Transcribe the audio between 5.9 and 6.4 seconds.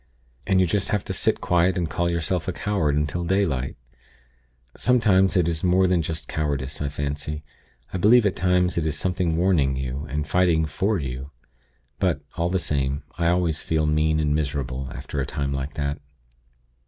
just